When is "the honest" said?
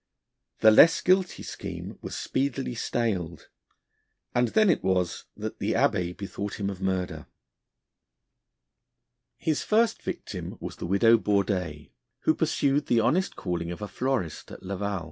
12.87-13.35